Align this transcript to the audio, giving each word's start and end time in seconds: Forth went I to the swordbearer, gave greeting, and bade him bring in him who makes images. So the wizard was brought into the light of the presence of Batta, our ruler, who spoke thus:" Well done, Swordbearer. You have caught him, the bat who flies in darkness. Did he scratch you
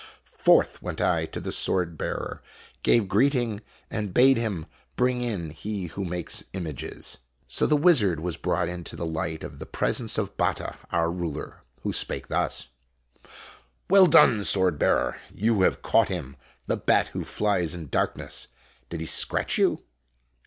Forth 0.25 0.81
went 0.81 0.99
I 0.99 1.27
to 1.27 1.39
the 1.39 1.51
swordbearer, 1.51 2.41
gave 2.81 3.07
greeting, 3.07 3.61
and 3.91 4.15
bade 4.15 4.35
him 4.35 4.65
bring 4.95 5.21
in 5.21 5.51
him 5.51 5.89
who 5.89 6.03
makes 6.03 6.43
images. 6.53 7.19
So 7.47 7.67
the 7.67 7.77
wizard 7.77 8.19
was 8.19 8.35
brought 8.35 8.67
into 8.67 8.95
the 8.95 9.05
light 9.05 9.43
of 9.43 9.59
the 9.59 9.67
presence 9.67 10.17
of 10.17 10.35
Batta, 10.37 10.73
our 10.91 11.11
ruler, 11.11 11.61
who 11.83 11.93
spoke 11.93 12.29
thus:" 12.29 12.69
Well 13.91 14.07
done, 14.07 14.43
Swordbearer. 14.43 15.19
You 15.35 15.61
have 15.61 15.83
caught 15.83 16.09
him, 16.09 16.35
the 16.65 16.77
bat 16.77 17.09
who 17.09 17.23
flies 17.23 17.75
in 17.75 17.87
darkness. 17.89 18.47
Did 18.89 19.01
he 19.01 19.05
scratch 19.05 19.59
you 19.59 19.83